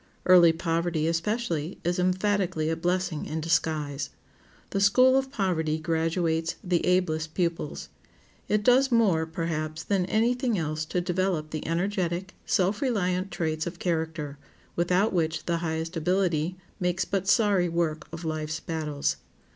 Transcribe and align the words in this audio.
Early 0.25 0.51
poverty, 0.51 1.05
especially, 1.05 1.77
is 1.83 1.99
emphatically 1.99 2.71
a 2.71 2.75
blessing 2.75 3.27
in 3.27 3.39
disguise. 3.39 4.09
The 4.71 4.79
school 4.81 5.15
of 5.15 5.31
poverty 5.31 5.77
graduates 5.77 6.55
the 6.63 6.83
ablest 6.87 7.35
pupils. 7.35 7.89
It 8.47 8.63
does 8.63 8.91
more, 8.91 9.27
perhaps, 9.27 9.83
than 9.83 10.07
any 10.07 10.33
thing 10.33 10.57
else 10.57 10.85
to 10.85 11.01
develop 11.01 11.51
the 11.51 11.67
energetic, 11.67 12.33
self 12.47 12.81
reliant 12.81 13.29
traits 13.29 13.67
of 13.67 13.77
character, 13.77 14.39
without 14.75 15.13
which 15.13 15.45
the 15.45 15.57
highest 15.57 15.95
ability 15.95 16.57
makes 16.79 17.05
but 17.05 17.27
sorry 17.27 17.69
work 17.69 18.07
of 18.11 18.25
life's 18.25 18.59
battles. 18.59 19.17